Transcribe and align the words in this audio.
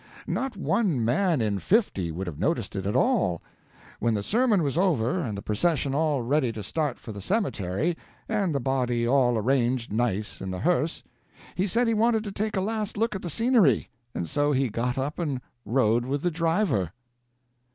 Not 0.25 0.57
one 0.57 1.05
man 1.05 1.41
in 1.41 1.59
fifty 1.59 2.09
would 2.11 2.25
have 2.25 2.39
noticed 2.39 2.75
it 2.75 2.87
at 2.87 2.95
all. 2.95 3.39
When 3.99 4.15
the 4.15 4.23
sermon 4.23 4.63
was 4.63 4.75
over, 4.75 5.19
and 5.19 5.37
the 5.37 5.43
procession 5.43 5.93
all 5.93 6.23
ready 6.23 6.51
to 6.53 6.63
start 6.63 6.97
for 6.97 7.11
the 7.11 7.21
cemetery, 7.21 7.95
and 8.27 8.55
the 8.55 8.59
body 8.59 9.07
all 9.07 9.37
arranged 9.37 9.93
nice 9.93 10.41
in 10.41 10.49
the 10.49 10.61
hearse, 10.61 11.03
he 11.53 11.67
said 11.67 11.87
he 11.87 11.93
wanted 11.93 12.23
to 12.23 12.31
take 12.31 12.55
a 12.57 12.61
last 12.61 12.97
look 12.97 13.13
at 13.13 13.21
the 13.21 13.29
scenery, 13.29 13.89
and 14.15 14.27
so 14.27 14.53
he 14.53 14.69
got 14.69 14.97
up 14.97 15.19
and 15.19 15.39
rode 15.65 16.07
with 16.07 16.23
the 16.23 16.31
driver. 16.31 16.93